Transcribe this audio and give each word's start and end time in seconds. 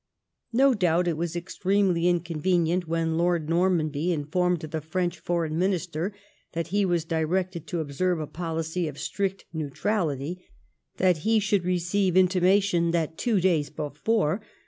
No 0.51 0.73
doubt 0.73 1.07
it 1.07 1.15
was 1.15 1.35
extremely 1.35 2.07
inconvenient, 2.07 2.87
when 2.87 3.19
Lord 3.19 3.47
Normanby 3.47 4.09
informed 4.11 4.61
the 4.61 4.81
French 4.81 5.19
Foreign 5.19 5.59
Minister 5.59 6.11
that 6.53 6.69
he 6.69 6.85
was 6.85 7.05
directed 7.05 7.67
to 7.67 7.81
observe 7.81 8.19
a 8.19 8.25
policy 8.25 8.87
of 8.87 8.97
strict 8.97 9.45
neutrality, 9.53 10.43
that 10.97 11.17
he 11.17 11.39
should 11.39 11.63
receive 11.65 12.17
intimation 12.17 12.89
that, 12.89 13.15
two 13.15 13.39
days 13.39 13.69
before. 13.69 14.41